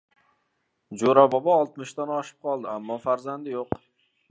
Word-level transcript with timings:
Jo‘ra 1.01 1.25
bobo 1.35 1.51
oltmishdan 1.57 2.15
oshib 2.15 2.41
qoldi. 2.49 2.69
Ammo 2.75 3.01
farzandi 3.07 3.57
yo‘q... 3.57 3.81